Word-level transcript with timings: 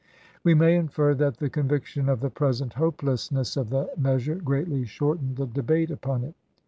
We 0.43 0.55
may 0.55 0.77
infer 0.77 1.13
that 1.13 1.37
the 1.37 1.47
conviction 1.51 2.09
of 2.09 2.21
the 2.21 2.31
present 2.31 2.73
hopelessness 2.73 3.55
of 3.55 3.69
the 3.69 3.91
measure 3.95 4.33
greatly 4.33 4.83
shortened 4.83 5.35
the 5.35 5.45
debate 5.45 5.91
upon 5.91 6.23
it. 6.23 6.33